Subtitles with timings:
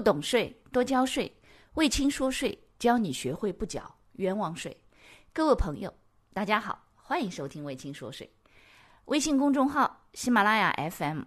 [0.00, 1.30] 不懂税，多交税。
[1.74, 4.74] 魏青说税，教你学会不缴冤枉税。
[5.30, 5.92] 各位朋友，
[6.32, 8.32] 大家好，欢迎收听魏青说税。
[9.04, 11.20] 微信公众号、喜马拉雅 FM、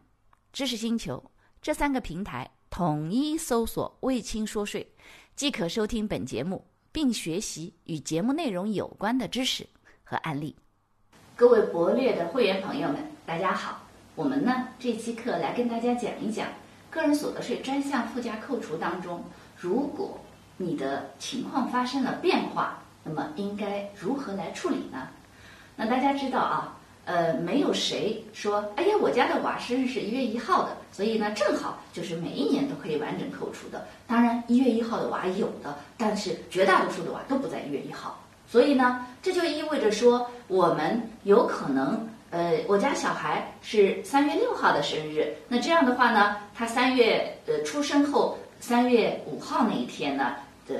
[0.51, 1.23] 知识星球
[1.61, 4.91] 这三个平台统一搜索“魏青说税”，
[5.37, 9.67] 即可收听本节目，并学习与节目内容有关的知识
[10.03, 10.55] 和案例。
[11.35, 13.83] 各位博略的会员朋友们，大家好。
[14.15, 16.47] 我们呢这期课来跟大家讲一讲
[16.93, 19.23] 个人所得税专项附加扣除当中，
[19.57, 20.19] 如果
[20.57, 25.07] 你的情况发生了变化，那么应该如何来处理呢？
[25.75, 33.87] 那大家知道啊，呃，没有谁说，哎呀，我家的娃生日是一月一号的，所以呢，正好就是每一年都可以完整扣除的。
[34.05, 42.07] 当然，一月一号的娃有的，但是绝大多数的娃都不在一月一号，所以呢，这就意味着说，我们有可能。
[42.33, 50.33] 呃，我家小孩是三月六号的生日，那这样的话呢，他三月呃出生后，三月五号那一天呢，
[50.67, 50.73] 的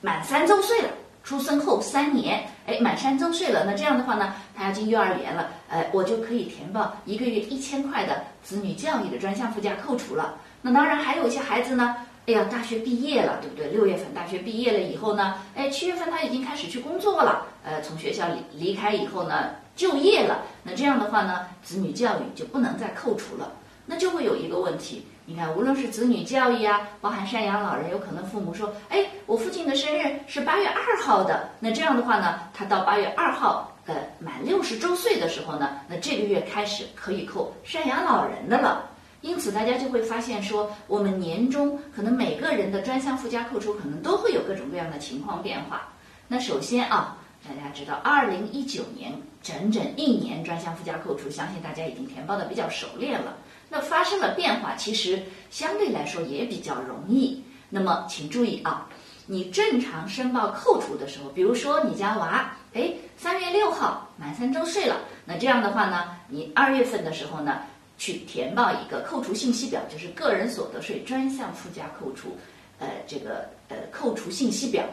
[0.00, 0.90] 满三周岁了，
[1.24, 10.36] 出生后三年，哎，满三周岁了，那这样的话呢，他要进幼儿园了，呃，我就可以填报一个月一千块的子女教育的专项附加扣除了。
[10.60, 13.68] 那当然还有一些孩子呢，哎呀，大学毕业了，对不对？
[13.68, 19.50] 六月份大学毕业了以后呢，哎，七月份他已经开始去工作了，呃，从学校离离开以后呢。
[19.74, 23.50] 就业了，那这样的话呢，子女教育就不能再扣除了。
[23.86, 38.90] 那就会有一个问题，你看，无论是子女教育啊，包含赡养老人，有可能父母说，哎，我父亲的生日是八月二号的，那这样的话呢，他到八月二号呃满六十周岁的时候呢，那这个月开始可以扣赡养老人的了。
[39.22, 45.88] 因此，大家就会发现说，我们年终可能每个人的专项附加扣除可能都会有各种各样的情况变化。
[46.28, 47.16] 那首先啊。
[47.44, 49.12] 大家知道，二零一九年
[49.42, 53.36] 整整一年专项附加扣除，相信大家已经填报的比较熟练了。
[53.68, 57.42] 那发生了变化，其实相对来说也比较容易。
[57.68, 58.88] 那么请注意啊，
[59.26, 67.62] 你正常申报扣除的时候，比如说你家娃，哎，三月六号满三周岁了，那这样的话呢，你二月份的时候呢，
[68.02, 72.36] 去填报一个扣除信息表，就是个人所得税专项附加扣除，
[72.80, 74.84] 呃，这个呃扣除信息表。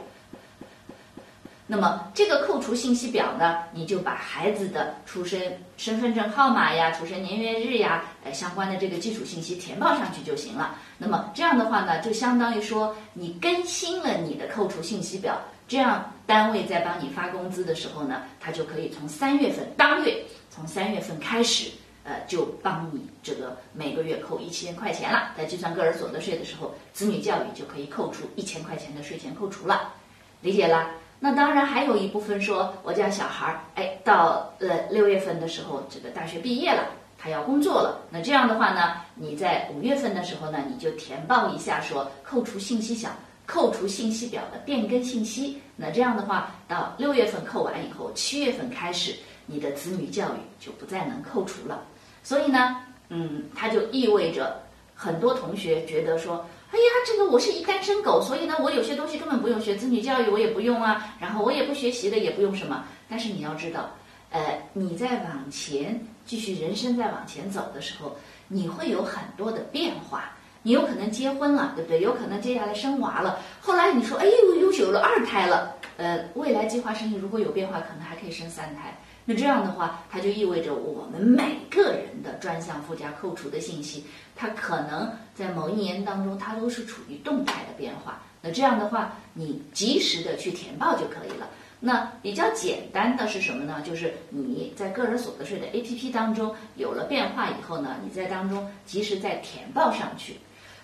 [1.65, 5.41] 那么这个扣除信息表呢，你就把孩子的出生
[5.75, 10.75] 身份证号码呀、出生年月日呀，呃相关的这个基础信息填报上去就行了。
[10.99, 21.71] 那么这样的话呢，就相当于说你更新了你的扣除信息表，这样单位在帮你发工资的时候呢，他就可以从三月份当月，从三月份开始，
[22.03, 25.31] 呃，就帮你这个每个月扣一千块钱了。
[25.37, 29.93] 在计算个人所得税的时候，子女教育就可以扣除一千块钱的税前扣除了，
[30.41, 30.91] 理解了？
[31.19, 37.99] 那当然，还有一部分说，我家小孩儿，哎，到呃六月份的时候，这个大学毕业了，他要工作了。
[38.09, 43.09] 那这样的话呢，你在五月份的时候呢，你就填报一下说扣除信息小、
[43.45, 45.61] 扣除信息表的变更信息。
[45.75, 49.13] 那这样的话，到六月份扣完以后，七月份开始，
[49.49, 51.83] 你的子女教育就不再能扣除了。
[52.23, 52.77] 所以呢，
[53.09, 54.61] 嗯，它就意味着
[54.93, 56.45] 很多同学觉得说。
[56.71, 62.85] 哎呀，这个我是一单身狗，所以呢，我有些东西根本不用学，子女教育我也不用啊，然后我也不学习的，也不用什么。
[63.09, 63.89] 但是你要知道，
[64.29, 68.15] 呃，你在往前继续人生在往前走的时候，
[68.47, 70.31] 你会有很多的变化。
[70.61, 72.01] 你有可能结婚了，对不对？
[72.01, 73.39] 有可能接下来生娃了。
[73.59, 75.75] 后来你说，哎呦，又有了二胎了。
[75.97, 78.95] 呃，未来计划生育如果有变化，可能还可以生三胎。
[79.29, 84.03] 那这样的话，它就意味着我们每个人的专项附加扣除的信息，
[84.35, 88.19] 它可能在某一年当中，它都是处于动态的变化。
[88.41, 91.47] 那这样的话，你及时的去填报就可以了。
[91.79, 93.83] 那比较简单的是什么呢？
[93.85, 100.37] 就是你在个人所得税的 APP 当中有了变化以后呢，你在当中及时再填报上去。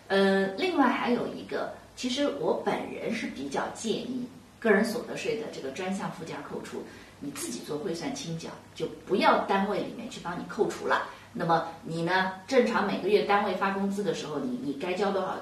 [0.08, 4.28] 呃，另外还有一个，其实我本人是比较建议
[4.66, 6.84] 个人所得税的这个专项附加扣除。
[7.20, 11.08] 你自己做汇算清缴，就不要单位里面去帮你扣除了。
[11.32, 15.36] 那么你呢，正常每个月单位发工资的时候，你你该交多少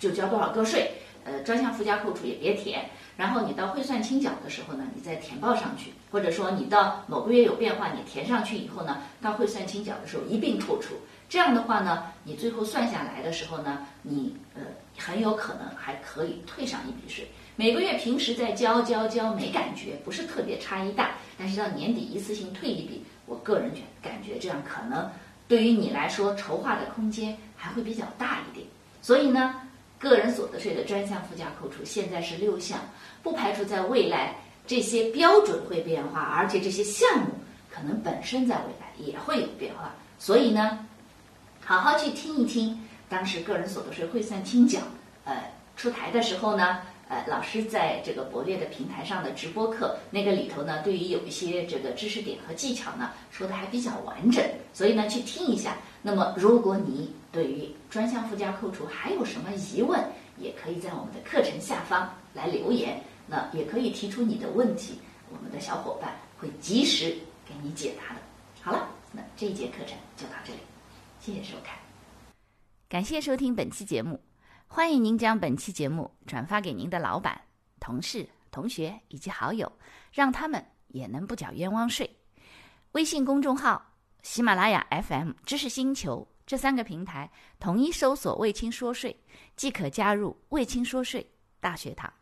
[0.00, 0.90] 就交多少个税。
[1.22, 2.84] 呃，专项附加扣除也别填。
[3.16, 5.92] 然后你到汇算清缴的时候呢，你再填报上去。
[6.10, 10.94] 或者说你到某个月有变化，你填上去以后呢，到汇算清缴的时候一并扣除。
[11.28, 14.62] 这样的话呢，你最后算下来的时候呢，你呃
[14.98, 17.24] 很有可能还可以退上一笔税。
[17.60, 25.06] 每个月平时在交交交没感觉，不是特别差异大，但是到年底一次性退一笔，我个人觉感觉这样可能
[25.46, 28.66] 对于你来说筹划的空间还会比较大一点。
[29.02, 29.60] 所以呢，
[29.98, 32.78] 个人所得税的专项附加扣除现在是六项，
[33.22, 34.34] 不排除在未来
[34.66, 37.26] 这些标准会变化，而且这些项目
[37.70, 39.94] 可能本身在未来也会有变化。
[40.18, 40.78] 所以呢，
[41.62, 44.80] 好好去听一听当时个人所得税汇算清缴，
[45.26, 45.36] 呃。
[45.76, 55.76] 出台的时候呢，呃，老师在这个博略的平台上的直播课那个里头呢，对于有一些这个知识点和技巧呢，说的还比较完整，所以呢，去听一下。
[56.02, 60.00] 那么，如果你对于专项附加扣除还有什么疑问，
[60.38, 64.94] 也可以在我们的课程下方来留言，那也可以提出你的问题，
[65.30, 67.10] 我们的小伙伴会及时
[67.44, 68.20] 给你解答的。
[68.62, 70.60] 好了，那这一节课程就到这里，
[71.18, 71.76] 谢谢收看，
[72.88, 74.29] 感谢收听本期节目。
[74.72, 77.42] 欢迎您将本期节目转发给您的老板、
[77.80, 79.70] 同事、同学以及好友，
[80.12, 82.08] 让他们也能不缴冤枉税。
[82.92, 87.28] 微信公众号、喜马拉雅 FM、知识星球这三个平台
[87.58, 89.24] 统一搜索“卫青说税”，
[89.56, 91.28] 即可加入“卫青说税”
[91.58, 92.12] 大学堂。